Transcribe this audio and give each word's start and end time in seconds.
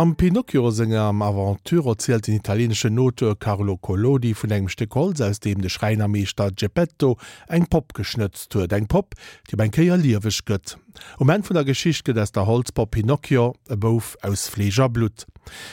Am 0.00 0.16
Pinocchio-Sänger 0.16 1.02
am 1.02 1.20
Aventure 1.20 1.90
erzählt 1.90 2.26
den 2.26 2.36
italiensche 2.36 2.88
Note 2.88 3.36
Carlo 3.36 3.76
Collodi 3.76 4.34
vun 4.34 4.50
engem 4.50 4.70
Stück 4.70 4.96
aus 4.96 5.40
dem 5.40 5.60
de 5.60 5.68
Schreinermeester 5.68 6.50
Geppetto 6.52 7.18
eng 7.48 7.66
Pop 7.66 7.92
geschnëtzt 7.92 8.54
huet 8.54 8.72
eng 8.72 8.86
Pop, 8.86 9.12
die 9.50 9.56
beim 9.56 9.70
Käier 9.70 9.98
liewech 9.98 10.40
gëtt. 10.48 10.78
Um 11.18 11.28
en 11.28 11.44
vun 11.44 11.58
der 11.60 11.68
Geschichtke 11.68 12.14
dats 12.14 12.32
der 12.32 12.46
Holzpop 12.46 12.92
Pinocchio 12.92 13.52
ebouf 13.68 14.16
aus 14.22 14.48
Flegerblut. 14.48 15.26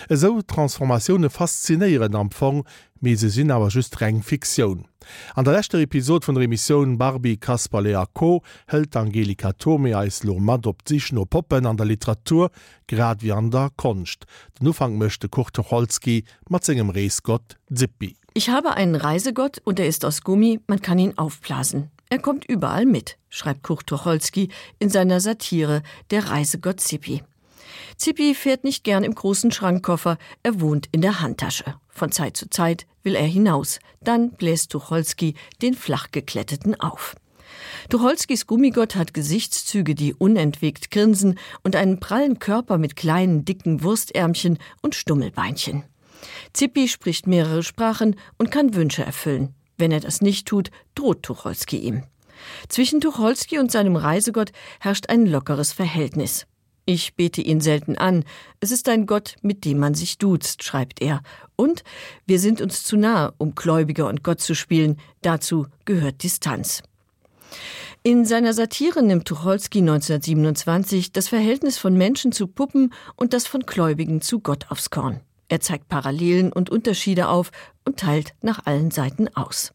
eso 0.09 0.41
Transformatioune 0.41 1.29
faszinéieren 1.29 2.15
Amfong 2.15 2.65
me 3.01 3.15
se 3.15 3.29
sinn 3.29 3.51
awer 3.51 3.69
just 3.69 3.99
reg 4.01 4.23
Fiktionun. 4.23 4.85
An 5.35 5.45
der 5.45 5.53
lechte 5.53 5.81
Episode 5.81 6.27
vun 6.27 6.37
Remissionioun 6.37 6.97
Barbie 6.97 7.37
Kasperlea 7.37 8.05
Co 8.13 8.41
hëlt 8.71 8.95
Angelika 8.95 9.53
Tome 9.53 9.95
als 9.95 10.23
lo 10.23 10.39
mat 10.39 10.67
op 10.67 10.81
sich 10.87 11.11
no 11.11 11.25
Poppen 11.25 11.65
an 11.65 11.77
der 11.77 11.85
Literatur 11.85 12.49
grad 12.87 13.21
wie 13.23 13.31
an 13.31 13.51
der 13.51 13.69
Konst. 13.75 14.25
Den 14.59 14.67
Ufang 14.67 14.97
mëchte 14.97 15.29
Kurte 15.29 15.63
Holzki 15.71 16.23
mat 16.49 16.65
zinggem 16.65 16.89
Reesgott 16.89 17.57
Zippi. 17.73 18.15
Ich 18.33 18.49
habe 18.49 18.75
einen 18.75 18.95
Reisegott 18.95 19.59
und 19.63 19.79
er 19.79 19.87
ist 19.87 20.05
aus 20.05 20.21
Gummi, 20.21 20.59
man 20.67 20.81
kann 20.81 20.99
ihn 20.99 21.17
aufblasen. 21.17 21.89
Er 22.09 22.19
kommt 22.19 22.45
überall 22.45 22.85
mit, 22.85 23.17
schreibt 23.29 23.63
Kurt 23.63 23.87
Tucholsky 23.87 24.49
in 24.79 24.89
seiner 24.89 25.19
Satire 25.19 25.81
Der 26.09 26.29
Reisegott 26.29 26.79
Zippi. 26.79 27.23
Zippi 27.97 28.35
fährt 28.35 28.63
nicht 28.63 28.83
gern 28.83 29.03
im 29.03 29.15
großen 29.15 29.51
Schrankkoffer, 29.51 30.17
er 30.43 30.61
wohnt 30.61 30.87
in 30.91 31.01
der 31.01 31.19
Handtasche. 31.19 31.75
Von 31.89 32.11
Zeit 32.11 32.37
zu 32.37 32.49
Zeit 32.49 32.85
will 33.03 33.15
er 33.15 33.25
hinaus, 33.25 33.79
dann 34.01 34.31
bläst 34.31 34.71
Tucholsky 34.71 35.33
den 35.61 35.73
flach 35.73 36.11
gekletteten 36.11 36.79
auf. 36.79 37.15
Tucholskys 37.89 38.45
Gummigott 38.45 38.95
hat 38.95 39.13
Gesichtszüge, 39.13 39.95
die 39.95 40.13
unentwegt 40.13 40.91
grinsen 40.91 41.39
und 41.63 41.75
einen 41.75 41.99
prallen 41.99 42.37
Körper 42.37 42.77
mit 42.77 42.95
kleinen, 42.95 43.45
dicken 43.45 43.81
Wurstärmchen 43.81 44.59
und 44.81 44.93
Stummelbeinchen. 44.93 45.83
Zippi 46.53 46.87
spricht 46.87 47.25
mehrere 47.25 47.63
Sprachen 47.63 48.15
und 48.37 48.51
kann 48.51 48.75
Wünsche 48.75 49.03
erfüllen. 49.03 49.55
Wenn 49.77 49.91
er 49.91 49.99
das 49.99 50.21
nicht 50.21 50.47
tut, 50.47 50.69
droht 50.95 51.23
Tucholsky 51.23 51.77
ihm. 51.77 52.03
Zwischen 52.67 53.01
Tucholsky 53.01 53.57
und 53.57 53.71
seinem 53.71 53.95
Reisegott 53.95 54.51
herrscht 54.79 55.09
ein 55.09 55.25
lockeres 55.25 55.73
Verhältnis. 55.73 56.45
Ich 56.89 57.15
bete 57.15 57.41
ihn 57.41 57.59
selten 57.59 57.97
an. 57.97 58.23
Es 58.61 58.71
ist 58.71 58.87
ein 58.87 59.07
Gott, 59.07 59.35
mit 59.41 59.65
dem 59.65 59.77
man 59.77 59.93
sich 59.93 60.19
duzt, 60.19 60.63
schreibt 60.63 61.01
er. 61.01 61.21
Und 61.57 61.83
wir 62.25 62.39
sind 62.39 62.61
uns 62.61 62.85
zu 62.85 62.95
nahe, 62.95 63.33
um 63.37 63.55
Gläubiger 63.55 64.07
und 64.07 64.23
Gott 64.23 64.39
zu 64.39 64.55
spielen. 64.55 64.97
Dazu 65.21 65.67
gehört 65.83 66.23
Distanz. 66.23 66.83
In 68.03 68.23
seiner 68.23 68.53
Satire 68.53 69.03
nimmt 69.03 69.25
Tucholsky 69.25 69.79
1927 69.79 71.11
das 71.11 71.27
Verhältnis 71.27 71.77
von 71.77 71.97
Menschen 71.97 72.31
zu 72.31 72.47
Puppen 72.47 72.93
und 73.17 73.33
das 73.33 73.47
von 73.47 73.63
Gläubigen 73.65 74.21
zu 74.21 74.39
Gott 74.39 74.67
aufs 74.69 74.89
Korn. 74.89 75.19
Er 75.49 75.59
zeigt 75.59 75.89
Parallelen 75.89 76.53
und 76.53 76.69
Unterschiede 76.69 77.27
auf 77.27 77.51
und 77.83 77.97
teilt 77.97 78.33
nach 78.41 78.65
allen 78.65 78.91
Seiten 78.91 79.27
aus. 79.35 79.73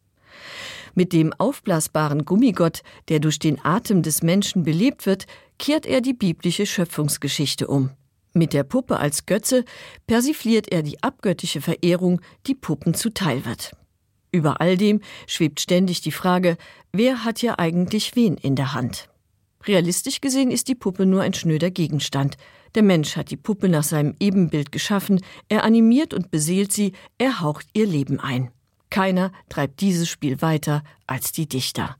Mit 0.95 1.13
dem 1.13 1.33
aufblasbaren 1.33 2.25
Gummigott, 2.25 2.81
der 3.09 3.19
durch 3.19 3.39
den 3.39 3.63
Atem 3.63 4.03
des 4.03 4.21
Menschen 4.21 4.63
belebt 4.63 5.05
wird, 5.05 5.25
kehrt 5.57 5.85
er 5.85 6.01
die 6.01 6.13
biblische 6.13 6.65
Schöpfungsgeschichte 6.65 7.67
um. 7.67 7.89
Mit 8.33 8.53
der 8.53 8.63
Puppe 8.63 8.97
als 8.97 9.25
Götze 9.25 9.63
persifliert 10.07 10.71
er 10.71 10.81
die 10.81 11.01
abgöttische 11.03 11.61
Verehrung, 11.61 12.21
die 12.47 12.55
Puppen 12.55 12.93
zuteil 12.93 13.45
wird. 13.45 13.75
Über 14.31 14.59
all 14.59 14.77
dem 14.77 15.01
schwebt 15.27 15.59
ständig 15.59 16.01
die 16.01 16.11
Frage, 16.11 16.57
wer 16.91 17.23
hat 17.23 17.39
hier 17.39 17.59
eigentlich 17.59 18.15
wen 18.15 18.35
in 18.35 18.55
der 18.55 18.73
Hand? 18.73 19.09
Realistisch 19.65 20.19
gesehen 20.19 20.51
ist 20.51 20.67
die 20.67 20.75
Puppe 20.75 21.05
nur 21.05 21.21
ein 21.21 21.33
schnöder 21.33 21.69
Gegenstand. 21.69 22.37
Der 22.75 22.83
Mensch 22.83 23.15
hat 23.15 23.29
die 23.29 23.37
Puppe 23.37 23.69
nach 23.69 23.83
seinem 23.83 24.15
Ebenbild 24.19 24.71
geschaffen, 24.71 25.21
er 25.47 25.63
animiert 25.63 26.13
und 26.13 26.31
beseelt 26.31 26.73
sie, 26.73 26.93
er 27.19 27.39
haucht 27.39 27.67
ihr 27.73 27.85
Leben 27.85 28.19
ein. 28.19 28.49
Keiner 28.93 29.31
treibt 29.49 29.81
dieses 29.81 30.07
Spiel 30.07 30.43
weiter 30.43 30.83
als 31.07 31.31
die 31.31 31.47
Dichter. 31.47 31.97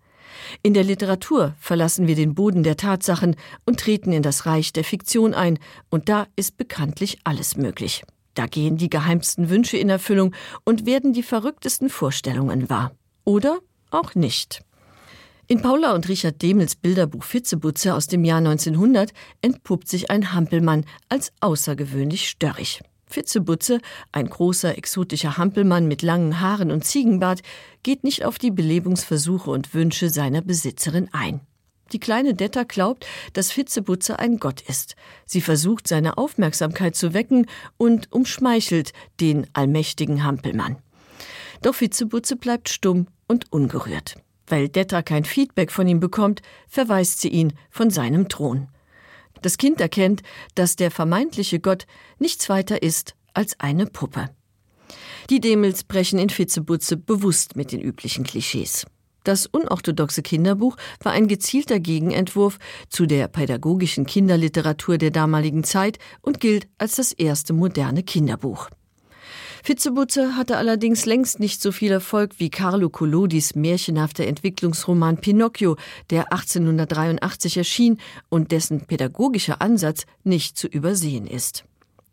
In 0.62 0.76
der 0.76 0.84
Literatur 0.84 1.56
verlassen 1.60 2.06
wir 2.06 2.14
den 2.14 2.36
Boden 2.36 2.62
der 2.62 2.78
Tatsachen 2.78 3.36
und 3.66 3.80
treten 3.80 4.12
in 4.12 4.22
das 4.22 4.46
Reich 4.46 4.74
der 4.74 4.84
Fiktion 4.84 5.34
ein, 5.34 5.58
und 5.90 6.08
da 6.08 6.28
ist 6.36 6.56
bekanntlich 6.56 7.18
alles 7.24 7.58
möglich. 7.58 8.04
Da 8.36 8.46
gehen 8.46 8.78
die 8.78 8.92
geheimsten 8.92 9.50
Wünsche 9.50 9.76
in 9.76 9.90
Erfüllung 9.90 10.36
und 10.66 10.86
werden 10.86 11.14
die 11.14 11.24
verrücktesten 11.24 11.90
Vorstellungen 11.90 12.70
wahr. 12.70 12.92
Oder 13.24 13.58
auch 13.90 14.14
nicht. 14.14 14.62
In 15.48 15.64
Paula 15.64 15.96
und 15.96 16.08
Richard 16.08 16.44
Demels 16.44 16.76
Bilderbuch 16.76 17.24
Fitzebutze 17.24 17.96
aus 17.96 18.06
dem 18.06 18.24
Jahr 18.24 18.38
1900 18.38 19.14
entpuppt 19.42 19.88
sich 19.88 20.12
ein 20.12 20.32
Hampelmann 20.32 20.86
als 21.10 21.34
außergewöhnlich 21.40 22.30
störrig. 22.30 22.84
Fitzebutze, 23.14 23.80
ein 24.12 24.28
großer 24.28 24.78
exotischer 24.78 25.38
Hampelmann 25.38 25.88
mit 25.88 26.02
langen 26.02 26.40
Haaren 26.40 26.72
und 26.72 26.84
Ziegenbart, 26.84 27.42
geht 27.84 28.04
nicht 28.04 28.26
auf 28.26 28.38
die 28.38 28.52
Belebungsversuche 28.52 29.50
und 29.50 29.74
Wünsche 29.74 30.10
seiner 30.10 30.42
Besitzerin 30.42 31.10
ein. 31.14 31.42
Die 31.92 32.00
kleine 32.00 32.34
Detta 32.34 32.64
glaubt, 32.64 33.06
dass 33.34 33.52
Fitzebutze 33.52 34.18
ein 34.18 34.38
Gott 34.40 34.62
ist. 34.62 34.96
Sie 35.26 35.42
versucht, 35.42 35.88
seine 35.88 36.18
Aufmerksamkeit 36.18 36.96
zu 36.96 37.14
wecken 37.14 37.46
und 37.78 38.12
umschmeichelt 38.12 38.94
den 39.20 39.48
allmächtigen 39.54 40.24
Hampelmann. 40.24 40.78
Doch 41.62 41.76
Fitzebutze 41.76 42.36
bleibt 42.36 42.70
stumm 42.70 43.08
und 43.28 43.52
ungerührt. 43.54 44.16
Weil 44.48 44.70
Detta 44.70 45.04
kein 45.04 45.24
Feedback 45.24 45.72
von 45.72 45.88
ihm 45.88 46.00
bekommt, 46.00 46.42
verweist 46.68 47.22
sie 47.22 47.30
ihn 47.30 47.54
von 47.70 47.92
seinem 47.92 48.28
Thron. 48.28 48.70
Das 49.44 49.58
Kind 49.58 49.80
erkennt, 49.82 50.24
dass 50.56 50.76
der 50.76 50.90
vermeintliche 50.90 51.60
Gott 51.60 51.86
nichts 52.18 52.50
weiter 52.50 52.82
ist 52.82 53.14
als 53.34 53.60
eine 53.60 53.86
Puppe. 53.86 54.30
Die 55.30 55.42
Demels 55.42 55.84
brechen 55.84 56.18
in 56.18 56.30
Fitzebutze 56.30 56.98
bewusst 56.98 57.56
mit 57.56 57.72
den 57.72 57.82
üblichen 57.82 58.24
Klischees. 58.24 58.86
Das 59.24 59.46
unorthodoxe 59.46 60.22
Kinderbuch 60.22 60.76
war 61.02 61.12
ein 61.12 61.28
gezielter 61.28 61.80
Gegenentwurf 61.80 62.58
zu 62.90 63.06
der 63.06 63.28
pädagogischen 63.28 64.06
Kinderliteratur 64.06 64.98
der 64.98 65.12
damaligen 65.12 65.64
Zeit 65.64 65.98
und 66.22 66.40
gilt 66.40 66.68
als 66.78 66.96
das 66.96 67.12
erste 67.12 67.54
moderne 67.54 68.04
Kinderbuch. 68.04 68.70
Fitzebutze 69.66 70.36
hatte 70.36 70.58
allerdings 70.58 71.06
längst 71.06 71.40
nicht 71.40 71.62
so 71.62 71.72
viel 71.72 71.94
Erfolg 71.94 72.34
wie 72.38 72.50
Carlo 72.50 72.90
Collodis 72.90 73.56
märchenhafter 73.56 74.26
Entwicklungsroman 74.26 75.20
Pinocchio, 75.20 75.78
der 76.10 76.34
1883 76.34 77.56
erschien 77.56 77.98
und 78.28 78.52
dessen 78.52 78.82
pädagogischer 78.88 79.62
Ansatz 79.62 80.06
nicht 80.26 80.58
zu 80.58 80.68
übersehen 80.68 81.28
ist. 81.28 81.64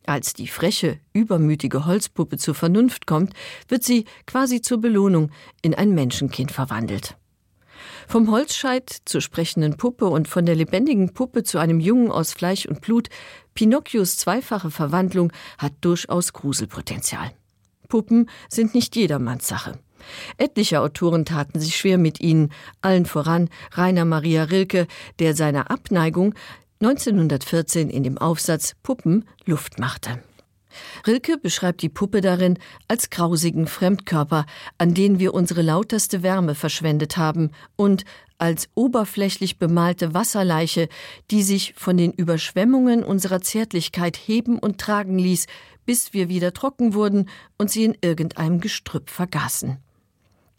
Als 0.07 0.33
die 0.33 0.47
freche, 0.47 1.01
übermütige 1.13 1.87
Holzpuppe 1.87 2.39
zur 2.39 2.55
Vernunft 2.55 3.09
kommt, 3.09 3.33
wird 3.67 3.83
sie 3.83 4.05
quasi 4.29 4.63
zur 4.63 4.81
Belohnung 4.81 5.33
in 5.61 5.75
ein 5.75 5.91
Menschenkind 5.91 6.53
verwandelt. 6.53 7.17
Vom 8.07 8.31
Holzscheit 8.31 8.97
zur 9.05 9.21
sprechenden 9.21 9.77
Puppe 9.77 10.07
und 10.07 10.29
von 10.29 10.47
der 10.47 10.55
lebendigen 10.55 11.15
Puppe 11.15 11.43
zu 11.43 11.59
einem 11.59 11.81
Jungen 11.81 12.13
aus 12.13 12.33
Fleisch 12.33 12.67
und 12.67 12.81
Blut, 12.81 13.09
Pinocchios 13.55 14.19
zweifache 14.19 14.71
Verwandlung 14.71 15.33
hat 15.59 15.73
durchaus 15.81 16.33
Gruselpotenzial. 16.33 17.33
Puppen 17.91 18.31
sind 18.49 18.75
nicht 18.75 18.97
jedermanns 18.97 19.47
Sache. 19.47 19.79
Etliche 20.39 20.81
Autoren 20.81 21.27
taten 21.27 21.61
sich 21.61 21.77
schwer 21.77 21.99
mit 21.99 22.21
ihnen, 22.21 22.51
allen 22.81 23.05
voran 23.05 23.51
Rainer 23.73 24.07
Maria 24.07 24.45
Rilke, 24.45 24.87
der 25.19 25.37
seiner 25.37 25.71
Abneigung 25.71 26.35
1914 26.81 27.91
in 27.91 28.03
dem 28.03 28.17
Aufsatz 28.17 28.75
Puppen 28.83 29.27
Luft 29.45 29.79
machte. 29.79 30.23
Rilke 31.07 31.37
beschreibt 31.37 31.83
die 31.83 31.89
Puppe 31.89 32.21
darin 32.21 32.59
als 32.89 33.11
grausigen 33.11 33.67
Fremdkörper, 33.67 34.47
an 34.79 34.95
den 34.95 35.19
wir 35.19 35.35
unsere 35.35 35.63
lauterste 35.63 36.23
Wärme 36.23 36.55
verschwendet 36.55 37.17
haben 37.17 37.51
und 37.77 38.05
als 38.39 38.71
oberflächlich 38.75 39.59
bemalte 39.59 40.15
Wasserleiche, 40.15 40.89
die 41.31 41.43
sich 41.43 41.75
von 41.77 41.99
den 41.99 42.13
Überschwemmungen 42.13 43.05
unserer 43.05 43.43
Zärtlichkeit 43.43 44.17
heben 44.17 44.59
und 44.59 44.79
tragen 44.79 45.19
ließ, 45.19 45.47
bis 45.87 46.13
wir 46.13 46.29
wieder 46.29 46.53
trocken 46.53 46.95
wurden 46.95 47.29
und 47.59 47.71
sie 47.71 47.85
in 47.85 47.97
irgendeinem 48.01 48.61
Gestrüpp 48.61 49.11
vergaßen. 49.11 49.79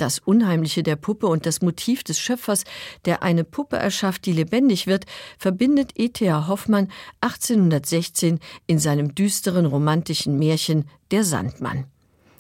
Das 0.01 0.17
Unheimliche 0.17 0.81
der 0.81 0.95
Puppe 0.95 1.27
und 1.27 1.45
das 1.45 1.61
Motiv 1.61 2.03
des 2.03 2.19
Schöpfers, 2.19 2.63
der 3.05 3.21
eine 3.21 3.43
Puppe 3.43 3.77
erschafft, 3.77 4.25
die 4.25 4.33
lebendig 4.33 4.87
wird, 4.87 5.05
verbindet 5.37 5.91
E.T.A. 5.95 6.47
Hoffmann 6.47 6.87
1816 7.21 8.39
in 8.65 8.79
seinem 8.79 9.13
düsteren 9.13 9.67
romantischen 9.67 10.39
Märchen 10.39 10.85
Der 11.11 11.23
Sandmann. 11.23 11.85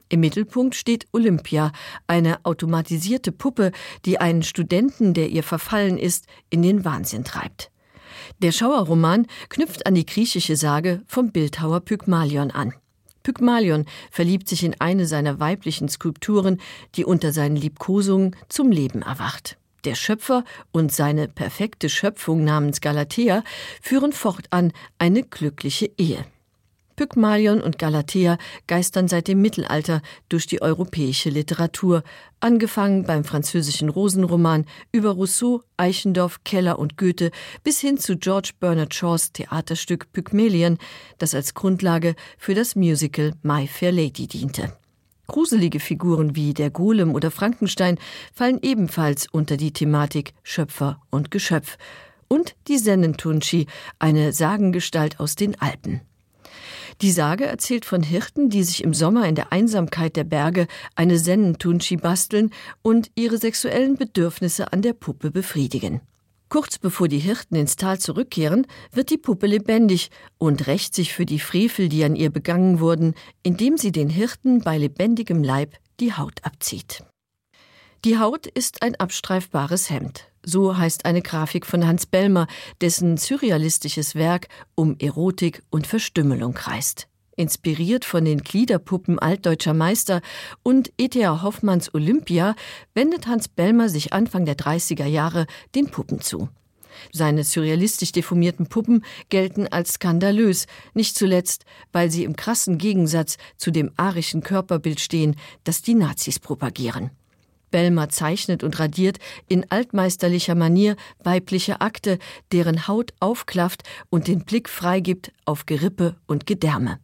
Im 0.09 0.21
Mittelpunkt 0.21 0.73
steht 0.73 1.07
Olympia, 1.13 1.71
eine 2.07 2.43
automatisierte 2.45 3.31
Puppe, 3.31 3.71
die 4.05 4.19
einen 4.19 4.41
Studenten, 4.41 5.13
der 5.13 5.29
ihr 5.29 5.43
verfallen 5.43 5.99
ist, 5.99 6.25
in 6.49 6.63
den 6.63 6.83
Wahnsinn 6.83 7.23
treibt. 7.23 7.71
Der 8.41 8.51
Schauerroman 8.51 9.27
knüpft 9.49 9.85
an 9.85 9.93
die 9.93 10.05
griechische 10.05 10.55
Sage 10.55 11.03
vom 11.05 11.31
Bildhauer 11.31 11.81
Pygmalion 11.81 12.49
an. 12.49 12.73
Pygmalion 13.21 13.85
verliebt 14.09 14.49
sich 14.49 14.63
in 14.63 14.73
eine 14.81 15.05
seiner 15.05 15.39
weiblichen 15.39 15.89
Skulpturen, 15.89 16.59
die 16.95 17.05
unter 17.05 17.33
seinen 17.33 17.55
Liebkosungen 17.55 18.35
zum 18.49 18.71
Leben 18.71 19.03
erwacht. 19.03 19.59
Der 19.85 19.93
Schöpfer 19.93 20.43
und 20.71 20.91
seine 20.91 21.27
perfekte 21.27 21.87
Schöpfung 21.87 22.43
namens 22.43 22.81
Galatea 22.81 23.43
führen 23.79 24.11
fortan 24.11 24.73
eine 24.97 25.21
glückliche 25.21 25.91
Ehe. 25.99 26.25
Pygmalion 27.01 27.61
und 27.61 27.79
Galatea 27.79 28.37
geistern 28.67 29.07
seit 29.07 29.27
dem 29.27 29.41
Mittelalter 29.41 30.03
durch 30.29 30.45
die 30.45 30.61
europäische 30.61 31.31
Literatur, 31.31 32.03
angefangen 32.41 33.05
beim 33.05 33.23
französischen 33.23 33.89
Rosenroman 33.89 34.67
über 34.91 35.09
Rousseau, 35.09 35.63
Eichendorff, 35.77 36.43
Keller 36.43 36.77
und 36.77 36.99
Goethe 36.99 37.31
bis 37.63 37.79
hin 37.79 37.97
zu 37.97 38.17
George 38.17 38.51
Bernard 38.59 38.93
Shaws 38.93 39.31
Theaterstück 39.31 40.13
Pygmalion, 40.13 40.77
das 41.17 41.33
als 41.33 41.55
Grundlage 41.55 42.13
für 42.37 42.53
das 42.53 42.75
Musical 42.75 43.33
My 43.41 43.65
Fair 43.65 43.91
Lady 43.91 44.27
diente. 44.27 44.71
Gruselige 45.25 45.79
Figuren 45.79 46.35
wie 46.35 46.53
der 46.53 46.69
Golem 46.69 47.15
oder 47.15 47.31
Frankenstein 47.31 47.97
fallen 48.31 48.59
ebenfalls 48.61 49.25
unter 49.31 49.57
die 49.57 49.73
Thematik 49.73 50.35
Schöpfer 50.43 51.01
und 51.09 51.31
Geschöpf 51.31 51.79
und 52.27 52.53
die 52.67 52.77
Sennentunchi, 52.77 53.65
eine 53.97 54.33
Sagengestalt 54.33 55.19
aus 55.19 55.33
den 55.33 55.59
Alpen. 55.59 56.01
Die 57.01 57.11
Sage 57.11 57.45
erzählt 57.47 57.85
von 57.85 58.03
Hirten, 58.03 58.51
die 58.51 58.61
sich 58.61 58.83
im 58.83 58.93
Sommer 58.93 59.27
in 59.27 59.33
der 59.33 59.51
Einsamkeit 59.51 60.15
der 60.15 60.23
Berge 60.23 60.67
eine 60.93 61.17
Sennentunchi 61.17 61.97
basteln 61.97 62.51
und 62.83 63.09
ihre 63.15 63.39
sexuellen 63.39 63.95
Bedürfnisse 63.95 64.71
an 64.71 64.83
der 64.83 64.93
Puppe 64.93 65.31
befriedigen. 65.31 66.01
Kurz 66.47 66.77
bevor 66.77 67.07
die 67.07 67.17
Hirten 67.17 67.55
ins 67.55 67.75
Tal 67.75 67.97
zurückkehren, 67.97 68.67
wird 68.91 69.09
die 69.09 69.17
Puppe 69.17 69.47
lebendig 69.47 70.11
und 70.37 70.67
rächt 70.67 70.93
sich 70.93 71.13
für 71.13 71.25
die 71.25 71.39
Frevel, 71.39 71.89
die 71.89 72.03
an 72.03 72.15
ihr 72.15 72.29
begangen 72.29 72.79
wurden, 72.79 73.15
indem 73.41 73.77
sie 73.77 73.91
den 73.91 74.09
Hirten 74.09 74.59
bei 74.61 74.77
lebendigem 74.77 75.43
Leib 75.43 75.77
die 75.99 76.13
Haut 76.13 76.43
abzieht. 76.43 77.03
Die 78.03 78.17
Haut 78.17 78.47
ist 78.47 78.81
ein 78.81 78.95
abstreifbares 78.95 79.91
Hemd. 79.91 80.25
So 80.43 80.75
heißt 80.75 81.05
eine 81.05 81.21
Grafik 81.21 81.67
von 81.67 81.85
Hans 81.85 82.07
Bellmer, 82.07 82.47
dessen 82.81 83.17
surrealistisches 83.17 84.15
Werk 84.15 84.47
um 84.73 84.95
Erotik 84.97 85.61
und 85.69 85.85
Verstümmelung 85.85 86.55
kreist. 86.55 87.07
Inspiriert 87.35 88.03
von 88.03 88.25
den 88.25 88.39
Gliederpuppen 88.39 89.19
altdeutscher 89.19 89.75
Meister 89.75 90.21
und 90.63 90.91
E.T.A. 90.97 91.43
Hoffmanns 91.43 91.93
Olympia 91.93 92.55
wendet 92.95 93.27
Hans 93.27 93.47
Bellmer 93.47 93.87
sich 93.87 94.13
Anfang 94.13 94.45
der 94.45 94.57
30er 94.57 95.05
Jahre 95.05 95.45
den 95.75 95.91
Puppen 95.91 96.21
zu. 96.21 96.49
Seine 97.11 97.43
surrealistisch 97.43 98.13
deformierten 98.13 98.65
Puppen 98.65 99.05
gelten 99.29 99.67
als 99.67 99.93
skandalös, 99.93 100.65
nicht 100.95 101.15
zuletzt, 101.15 101.65
weil 101.91 102.09
sie 102.09 102.23
im 102.23 102.35
krassen 102.35 102.79
Gegensatz 102.79 103.37
zu 103.57 103.69
dem 103.69 103.91
arischen 103.95 104.41
Körperbild 104.41 104.99
stehen, 104.99 105.35
das 105.63 105.83
die 105.83 105.95
Nazis 105.95 106.39
propagieren. 106.39 107.11
Bellmer 107.71 108.09
zeichnet 108.09 108.63
und 108.63 108.79
radiert 108.79 109.17
in 109.47 109.69
altmeisterlicher 109.71 110.55
Manier 110.55 110.95
weibliche 111.23 111.81
Akte, 111.81 112.19
deren 112.51 112.87
Haut 112.87 113.13
aufklafft 113.19 113.83
und 114.09 114.27
den 114.27 114.45
Blick 114.45 114.69
freigibt 114.69 115.31
auf 115.45 115.65
Gerippe 115.65 116.15
und 116.27 116.45
Gedärme. 116.45 116.99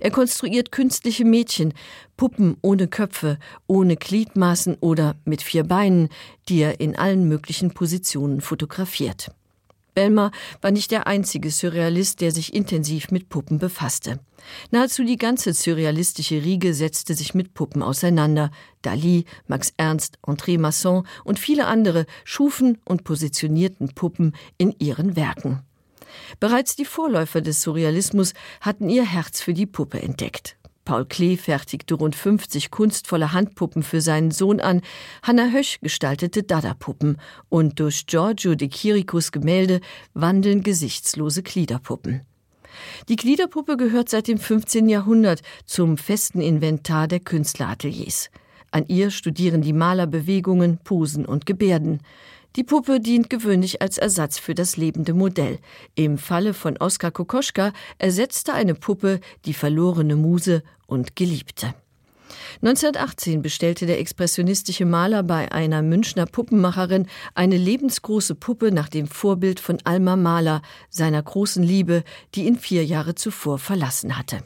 Er 0.00 0.10
konstruiert 0.10 0.72
künstliche 0.72 1.24
Mädchen, 1.24 1.74
Puppen 2.16 2.56
ohne 2.62 2.88
Köpfe, 2.88 3.38
ohne 3.66 3.96
Gliedmaßen 3.96 4.76
oder 4.80 5.16
mit 5.24 5.42
vier 5.42 5.64
Beinen, 5.64 6.08
die 6.48 6.60
er 6.60 6.80
in 6.80 6.96
allen 6.96 7.28
möglichen 7.28 7.72
Positionen 7.72 8.40
fotografiert. 8.40 9.30
Belmer 9.94 10.30
war 10.60 10.70
nicht 10.70 10.90
der 10.90 11.06
einzige 11.06 11.50
Surrealist, 11.50 12.20
der 12.20 12.32
sich 12.32 12.54
intensiv 12.54 13.10
mit 13.10 13.28
Puppen 13.28 13.58
befasste. 13.58 14.20
Nahezu 14.70 15.04
die 15.04 15.16
ganze 15.16 15.52
surrealistische 15.52 16.42
Riege 16.42 16.74
setzte 16.74 17.14
sich 17.14 17.34
mit 17.34 17.54
Puppen 17.54 17.82
auseinander. 17.82 18.50
Dali, 18.82 19.24
Max 19.46 19.72
Ernst, 19.76 20.18
André 20.22 20.58
Masson 20.58 21.06
und 21.24 21.38
viele 21.38 21.66
andere 21.66 22.06
schufen 22.24 22.78
und 22.84 23.04
positionierten 23.04 23.94
Puppen 23.94 24.34
in 24.58 24.74
ihren 24.78 25.16
Werken. 25.16 25.62
Bereits 26.40 26.76
die 26.76 26.84
Vorläufer 26.84 27.40
des 27.40 27.62
Surrealismus 27.62 28.34
hatten 28.60 28.88
ihr 28.88 29.04
Herz 29.04 29.40
für 29.40 29.54
die 29.54 29.66
Puppe 29.66 30.02
entdeckt. 30.02 30.56
Paul 30.84 31.04
Klee 31.04 31.36
fertigte 31.36 31.94
rund 31.94 32.16
50 32.16 32.70
kunstvolle 32.70 33.32
Handpuppen 33.32 33.82
für 33.82 34.00
seinen 34.00 34.30
Sohn 34.32 34.60
an, 34.60 34.82
Hanna 35.22 35.50
Hösch 35.50 35.78
gestaltete 35.80 36.42
Dada-Puppen 36.42 37.18
und 37.48 37.78
durch 37.78 38.06
Giorgio 38.06 38.54
de 38.54 38.68
Chiricos 38.68 39.30
Gemälde 39.30 39.80
wandeln 40.14 40.62
gesichtslose 40.62 41.42
Gliederpuppen. 41.42 42.22
Die 43.08 43.16
Gliederpuppe 43.16 43.76
gehört 43.76 44.08
seit 44.08 44.28
dem 44.28 44.38
15. 44.38 44.88
Jahrhundert 44.88 45.42
zum 45.66 45.98
festen 45.98 46.40
Inventar 46.40 47.06
der 47.06 47.20
Künstlerateliers. 47.20 48.30
An 48.70 48.86
ihr 48.88 49.10
studieren 49.10 49.60
die 49.62 49.74
Maler 49.74 50.06
Bewegungen, 50.06 50.78
Posen 50.78 51.26
und 51.26 51.44
Gebärden. 51.44 52.00
Die 52.56 52.64
Puppe 52.64 53.00
dient 53.00 53.30
gewöhnlich 53.30 53.80
als 53.80 53.96
Ersatz 53.96 54.38
für 54.38 54.54
das 54.54 54.76
lebende 54.76 55.14
Modell. 55.14 55.58
Im 55.94 56.18
Falle 56.18 56.52
von 56.52 56.76
Oskar 56.76 57.10
Kokoschka 57.10 57.72
ersetzte 57.98 58.52
eine 58.52 58.74
Puppe 58.74 59.20
die 59.46 59.54
verlorene 59.54 60.16
Muse 60.16 60.62
und 60.86 61.16
Geliebte. 61.16 61.74
1918 62.56 63.40
bestellte 63.40 63.86
der 63.86 63.98
expressionistische 63.98 64.84
Maler 64.84 65.22
bei 65.22 65.50
einer 65.50 65.80
Münchner 65.80 66.26
Puppenmacherin 66.26 67.06
eine 67.34 67.56
lebensgroße 67.56 68.34
Puppe 68.34 68.70
nach 68.70 68.90
dem 68.90 69.06
Vorbild 69.06 69.58
von 69.58 69.78
Alma 69.84 70.16
Mahler, 70.16 70.60
seiner 70.90 71.22
großen 71.22 71.62
Liebe, 71.62 72.04
die 72.34 72.44
ihn 72.44 72.58
vier 72.58 72.84
Jahre 72.84 73.14
zuvor 73.14 73.58
verlassen 73.58 74.18
hatte. 74.18 74.40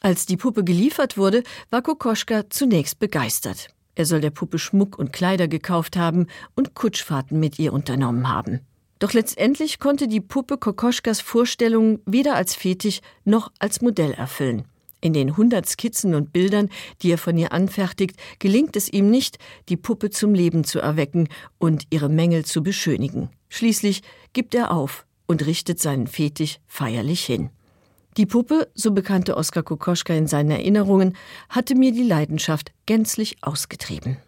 Als 0.00 0.26
die 0.26 0.36
Puppe 0.36 0.62
geliefert 0.62 1.16
wurde, 1.16 1.42
war 1.70 1.82
Kokoschka 1.82 2.50
zunächst 2.50 3.00
begeistert. 3.00 3.68
Er 3.94 4.06
soll 4.06 4.20
der 4.20 4.30
Puppe 4.30 4.58
Schmuck 4.58 4.98
und 4.98 5.12
Kleider 5.12 5.48
gekauft 5.48 5.96
haben 5.96 6.26
und 6.54 6.74
Kutschfahrten 6.74 7.38
mit 7.38 7.58
ihr 7.58 7.72
unternommen 7.72 8.28
haben. 8.28 8.60
Doch 8.98 9.12
letztendlich 9.12 9.80
konnte 9.80 10.06
die 10.06 10.20
Puppe 10.20 10.58
Kokoschkas 10.58 11.20
Vorstellung 11.20 11.98
weder 12.06 12.36
als 12.36 12.54
Fetisch 12.54 13.00
noch 13.24 13.50
als 13.58 13.80
Modell 13.80 14.12
erfüllen. 14.12 14.64
In 15.00 15.12
den 15.12 15.36
hundert 15.36 15.68
Skizzen 15.68 16.14
und 16.14 16.32
Bildern, 16.32 16.68
die 17.02 17.10
er 17.10 17.18
von 17.18 17.36
ihr 17.36 17.52
anfertigt, 17.52 18.16
gelingt 18.38 18.76
es 18.76 18.88
ihm 18.88 19.10
nicht, 19.10 19.38
die 19.68 19.76
Puppe 19.76 20.10
zum 20.10 20.32
Leben 20.32 20.62
zu 20.62 20.78
erwecken 20.78 21.28
und 21.58 21.86
ihre 21.90 22.08
Mängel 22.08 22.44
zu 22.44 22.62
beschönigen. 22.62 23.28
Schließlich 23.48 24.02
gibt 24.32 24.54
er 24.54 24.70
auf 24.70 25.04
und 25.26 25.44
richtet 25.44 25.80
seinen 25.80 26.06
Fetisch 26.06 26.60
feierlich 26.68 27.24
hin. 27.24 27.50
Die 28.18 28.26
Puppe, 28.26 28.70
so 28.74 28.92
bekannte 28.92 29.36
Oskar 29.38 29.62
Kokoschka 29.62 30.12
in 30.12 30.26
seinen 30.26 30.50
Erinnerungen, 30.50 31.16
hatte 31.48 31.74
mir 31.74 31.92
die 31.92 32.02
Leidenschaft 32.02 32.72
gänzlich 32.84 33.36
ausgetrieben. 33.40 34.18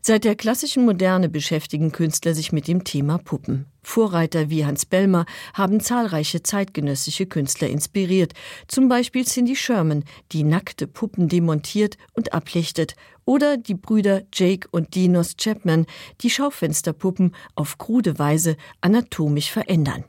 Seit 0.00 0.24
der 0.24 0.36
klassischen 0.36 0.84
Moderne 0.84 1.28
beschäftigen 1.28 1.92
Künstler 1.92 2.34
sich 2.34 2.52
mit 2.52 2.68
dem 2.68 2.84
Thema 2.84 3.18
Puppen. 3.18 3.66
Vorreiter 3.82 4.48
wie 4.48 4.64
Hans 4.64 4.86
Bellmer 4.86 5.26
haben 5.54 5.80
zahlreiche 5.80 6.42
zeitgenössische 6.42 7.26
Künstler 7.26 7.68
inspiriert, 7.68 8.32
zum 8.68 8.88
Beispiel 8.88 9.24
Cindy 9.24 9.56
Sherman, 9.56 10.04
die 10.32 10.44
nackte 10.44 10.86
Puppen 10.86 11.28
demontiert 11.28 11.96
und 12.12 12.32
ablichtet, 12.32 12.94
oder 13.24 13.56
die 13.56 13.74
Brüder 13.74 14.22
Jake 14.32 14.68
und 14.70 14.94
Dinos 14.94 15.36
Chapman, 15.36 15.86
die 16.20 16.30
Schaufensterpuppen 16.30 17.34
auf 17.54 17.76
krude 17.76 18.18
Weise 18.18 18.56
anatomisch 18.80 19.50
verändern. 19.50 20.04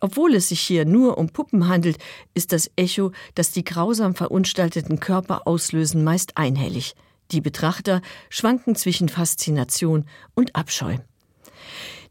Obwohl 0.00 0.34
es 0.34 0.48
sich 0.48 0.60
hier 0.60 0.84
nur 0.84 1.18
um 1.18 1.28
Puppen 1.28 1.68
handelt, 1.68 1.98
ist 2.34 2.52
das 2.52 2.70
Echo, 2.76 3.12
das 3.34 3.50
die 3.50 3.64
grausam 3.64 4.14
verunstalteten 4.14 5.00
Körper 5.00 5.46
auslösen, 5.46 6.04
meist 6.04 6.36
einhellig. 6.36 6.94
Die 7.30 7.40
Betrachter 7.40 8.00
schwanken 8.30 8.74
zwischen 8.74 9.08
Faszination 9.08 10.06
und 10.34 10.56
Abscheu. 10.56 10.96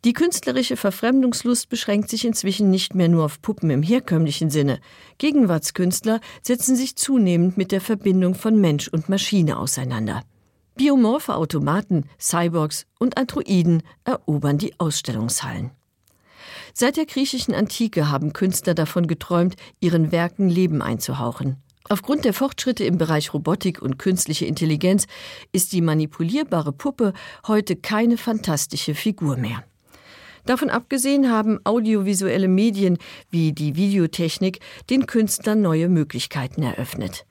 Die 0.06 0.14
künstlerische 0.14 0.78
Verfremdungslust 0.78 1.70
beschränkt 1.70 2.10
sich 2.10 2.24
inzwischen 2.24 2.70
nicht 2.70 2.94
mehr 2.94 3.08
nur 3.08 3.26
auf 3.26 3.42
Puppen 3.42 3.72
im 3.72 3.82
herkömmlichen 3.82 4.52
Sinne. 4.52 4.80
Gegenwartskünstler 5.18 6.20
setzen 6.44 6.76
sich 6.76 6.96
zunehmend 6.96 7.58
mit 7.58 7.72
der 7.72 7.82
Verbindung 7.82 8.36
von 8.36 8.62
Mensch 8.62 8.88
und 8.88 9.10
Maschine 9.10 9.58
auseinander. 9.58 10.22
Biomorphe 10.76 11.34
Automaten, 11.34 12.06
Cyborgs 12.20 12.86
und 13.00 13.18
Androiden 13.18 13.82
erobern 14.06 14.60
die 14.60 14.80
Ausstellungshallen. 14.80 15.72
Seit 16.80 16.96
der 16.96 17.08
griechischen 17.08 17.56
Antike 17.56 18.12
haben 18.12 18.34
Künstler 18.34 18.76
davon 18.76 19.08
geträumt, 19.08 19.56
ihren 19.80 20.12
Werken 20.12 20.48
Leben 20.48 20.84
einzuhauchen. 20.84 21.56
Aufgrund 21.90 22.24
der 22.24 22.34
Fortschritte 22.34 22.84
im 22.84 23.00
Bereich 23.00 23.34
Robotik 23.34 23.82
und 23.82 23.98
künstliche 23.98 24.46
Intelligenz 24.46 25.08
ist 25.52 25.74
die 25.74 25.82
manipulierbare 25.82 26.74
Puppe 26.74 27.14
heute 27.48 27.78
keine 27.78 28.16
fantastische 28.16 28.94
Figur 28.94 29.38
mehr. 29.38 29.64
Davon 30.46 30.70
abgesehen 30.70 31.32
haben 31.32 31.60
audiovisuelle 31.64 32.48
Medien 32.48 33.00
wie 33.32 33.54
die 33.54 33.76
Videotechnik 33.76 34.60
den 34.92 35.08
Künstlern 35.08 35.64
neue 35.64 35.90
Möglichkeiten 35.90 36.62
eröffnet. 36.62 37.26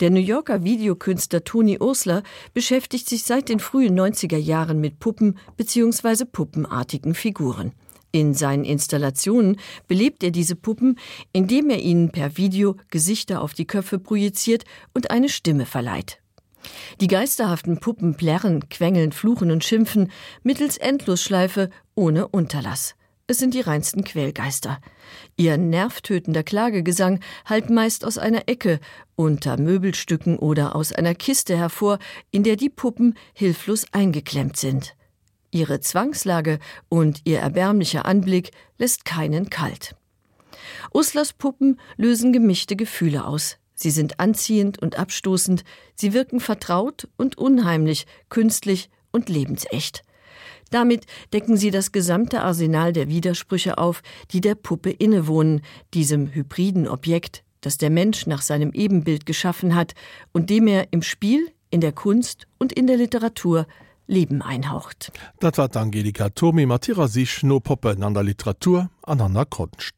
Der 0.00 0.10
New 0.10 0.20
Yorker 0.20 0.62
Videokünstler 0.62 1.42
Tony 1.42 1.78
Ursler 1.78 2.22
beschäftigt 2.52 3.08
sich 3.08 3.22
seit 3.22 3.48
den 3.48 3.60
frühen 3.60 3.98
90er 3.98 4.36
Jahren 4.36 4.78
mit 4.78 4.98
Puppen 4.98 5.38
bzw. 5.56 6.26
puppenartigen 6.26 7.14
Figuren. 7.14 7.72
In 8.12 8.34
seinen 8.34 8.64
Installationen 8.64 9.56
belebt 9.86 10.24
er 10.24 10.30
diese 10.30 10.56
Puppen, 10.56 10.98
indem 11.32 11.70
er 11.70 11.80
ihnen 11.80 12.10
per 12.10 12.36
Video 12.36 12.76
Gesichter 12.90 13.40
auf 13.40 13.54
die 13.54 13.66
Köpfe 13.66 13.98
projiziert 13.98 14.64
und 14.94 15.10
eine 15.10 15.28
Stimme 15.28 15.66
verleiht. 15.66 16.20
Die 17.00 17.06
geisterhaften 17.06 17.78
Puppen 17.80 18.16
plärren, 18.16 18.68
quengeln, 18.68 19.12
fluchen 19.12 19.50
und 19.50 19.64
schimpfen 19.64 20.10
mittels 20.42 20.76
Endlosschleife 20.76 21.70
ohne 21.94 22.28
Unterlass. 22.28 22.94
es 23.26 23.38
sind 23.38 23.54
die 23.54 23.60
reinsten 23.60 24.02
Quälgeister. 24.02 24.80
Ihr 25.36 25.56
nervtötender 25.56 26.42
Klagegesang 26.42 27.20
hallt 27.44 27.70
meist 27.70 28.04
aus 28.04 28.18
einer 28.18 28.48
Ecke, 28.48 28.80
unter 29.14 29.56
Möbelstücken 29.56 30.36
oder 30.36 30.74
aus 30.74 30.92
einer 30.92 31.14
Kiste 31.14 31.56
hervor, 31.56 32.00
in 32.32 32.42
der 32.42 32.56
die 32.56 32.70
Puppen 32.70 33.14
hilflos 33.32 33.86
eingeklemmt 33.92 34.56
sind. 34.56 34.96
Ihre 35.50 35.80
Zwangslage 35.80 36.58
und 36.88 37.22
ihr 37.24 37.40
erbärmlicher 37.40 38.06
Anblick 38.06 38.50
lässt 38.78 39.04
keinen 39.04 39.50
kalt. 39.50 39.96
Uslers 40.92 41.32
Puppen 41.32 41.80
lösen 41.96 42.32
gemischte 42.32 42.76
Gefühle 42.76 43.24
aus. 43.24 43.56
Sie 43.74 43.90
sind 43.90 44.20
anziehend 44.20 44.80
und 44.80 44.98
abstoßend, 44.98 45.64
sie 45.94 46.12
wirken 46.12 46.40
vertraut 46.40 47.08
und 47.16 47.38
unheimlich, 47.38 48.06
künstlich 48.28 48.90
und 49.10 49.28
lebensecht. 49.28 50.02
Damit 50.70 51.06
decken 51.32 51.56
sie 51.56 51.70
das 51.70 51.90
gesamte 51.90 52.42
Arsenal 52.42 52.92
der 52.92 53.08
Widersprüche 53.08 53.78
auf, 53.78 54.02
die 54.30 54.40
der 54.40 54.54
Puppe 54.54 54.90
innewohnen, 54.90 55.62
diesem 55.94 56.32
hybriden 56.32 56.86
Objekt, 56.86 57.42
das 57.60 57.76
der 57.76 57.90
Mensch 57.90 58.26
nach 58.26 58.42
seinem 58.42 58.72
Ebenbild 58.72 59.26
geschaffen 59.26 59.74
hat 59.74 59.94
und 60.32 60.50
dem 60.50 60.68
er 60.68 60.92
im 60.92 61.02
Spiel, 61.02 61.50
in 61.70 61.80
der 61.80 61.92
Kunst 61.92 62.46
und 62.58 62.72
in 62.72 62.86
der 62.86 62.96
Literatur 62.96 63.66
Leben 64.06 64.42
einhaucht. 64.42 65.12
Dat 65.38 65.58
war 65.58 65.74
Angelika 65.76 66.30
Tomi 66.30 66.66
Matthias 66.66 67.12
sich 67.12 67.42
no 67.42 67.60
Poppen 67.60 68.02
an 68.02 68.14
der 68.14 68.22
Literatur 68.22 68.90
an 69.02 69.20
an 69.20 69.32
der. 69.32 69.92